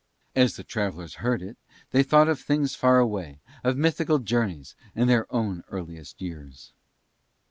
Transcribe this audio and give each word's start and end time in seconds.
As 0.35 0.55
the 0.55 0.63
travellers 0.63 1.13
heard 1.21 1.43
it 1.43 1.59
they 1.91 2.01
thought 2.01 2.27
of 2.27 2.39
things 2.39 2.73
far 2.73 2.97
away, 2.97 3.39
of 3.63 3.77
mythical 3.77 4.17
journeys 4.17 4.75
and 4.95 5.07
their 5.07 5.31
own 5.31 5.63
earliest 5.69 6.19
years. 6.19 6.73